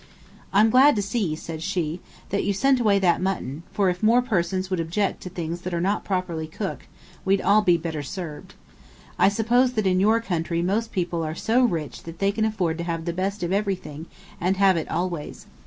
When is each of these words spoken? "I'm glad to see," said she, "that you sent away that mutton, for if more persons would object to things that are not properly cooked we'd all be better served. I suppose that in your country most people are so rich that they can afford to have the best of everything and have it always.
"I'm 0.51 0.71
glad 0.71 0.95
to 0.95 1.01
see," 1.03 1.35
said 1.35 1.61
she, 1.61 1.99
"that 2.31 2.43
you 2.43 2.53
sent 2.53 2.79
away 2.79 2.97
that 2.97 3.21
mutton, 3.21 3.61
for 3.71 3.87
if 3.91 4.01
more 4.01 4.23
persons 4.23 4.71
would 4.71 4.79
object 4.79 5.21
to 5.21 5.29
things 5.29 5.61
that 5.61 5.75
are 5.75 5.79
not 5.79 6.03
properly 6.03 6.47
cooked 6.47 6.85
we'd 7.23 7.39
all 7.39 7.61
be 7.61 7.77
better 7.77 8.01
served. 8.01 8.55
I 9.19 9.29
suppose 9.29 9.73
that 9.73 9.85
in 9.85 9.99
your 9.99 10.19
country 10.19 10.63
most 10.63 10.91
people 10.91 11.21
are 11.23 11.35
so 11.35 11.63
rich 11.63 12.01
that 12.05 12.17
they 12.17 12.31
can 12.31 12.45
afford 12.45 12.79
to 12.79 12.83
have 12.83 13.05
the 13.05 13.13
best 13.13 13.43
of 13.43 13.53
everything 13.53 14.07
and 14.39 14.57
have 14.57 14.75
it 14.75 14.89
always. 14.89 15.45